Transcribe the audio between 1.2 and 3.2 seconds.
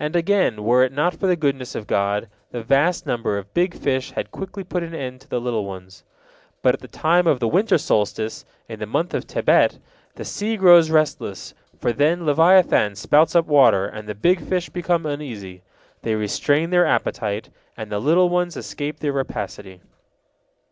the goodness of God, the vast